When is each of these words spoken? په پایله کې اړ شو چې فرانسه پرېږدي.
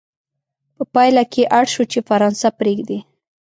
په 0.75 0.83
پایله 0.93 1.23
کې 1.33 1.43
اړ 1.57 1.65
شو 1.73 1.83
چې 1.91 1.99
فرانسه 2.09 2.47
پرېږدي. 2.59 2.99